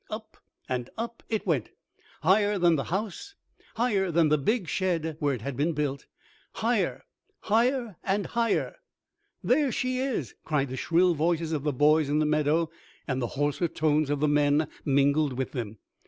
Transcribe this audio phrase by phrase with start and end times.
[0.09, 0.35] Up
[0.67, 1.69] and up it went,
[2.23, 3.35] higher than the house,
[3.75, 6.07] higher than the big shed where it had been built,
[6.53, 7.03] higher,
[7.41, 8.77] higher, higher!
[9.43, 12.71] "There she is!" cried the shrill voices of the boys in the meadow,
[13.07, 15.77] and the hoarser tones of the men mingled with them.